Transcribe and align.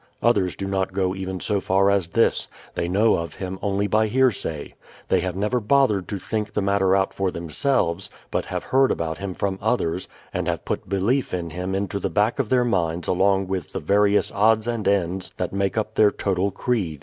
Others 0.23 0.55
do 0.55 0.67
not 0.67 0.93
go 0.93 1.13
even 1.13 1.39
so 1.39 1.59
far 1.61 1.91
as 1.91 2.07
this; 2.09 2.47
they 2.73 2.87
know 2.89 3.13
of 3.17 3.35
Him 3.35 3.59
only 3.61 3.85
by 3.85 4.07
hearsay. 4.07 4.73
They 5.09 5.19
have 5.19 5.35
never 5.35 5.59
bothered 5.59 6.07
to 6.07 6.17
think 6.17 6.53
the 6.53 6.61
matter 6.63 6.95
out 6.95 7.13
for 7.13 7.29
themselves, 7.29 8.09
but 8.31 8.45
have 8.45 8.63
heard 8.63 8.89
about 8.89 9.19
Him 9.19 9.35
from 9.35 9.59
others, 9.61 10.07
and 10.33 10.47
have 10.47 10.65
put 10.65 10.89
belief 10.89 11.35
in 11.35 11.51
Him 11.51 11.75
into 11.75 11.99
the 11.99 12.09
back 12.09 12.39
of 12.39 12.49
their 12.49 12.65
minds 12.65 13.07
along 13.07 13.45
with 13.45 13.73
the 13.73 13.79
various 13.79 14.31
odds 14.31 14.65
and 14.65 14.87
ends 14.87 15.33
that 15.37 15.53
make 15.53 15.77
up 15.77 15.93
their 15.93 16.09
total 16.09 16.49
creed. 16.49 16.99